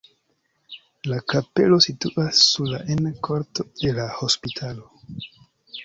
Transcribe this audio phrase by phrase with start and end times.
[1.11, 5.41] La kapelo situas sola en korto de la hospitalo.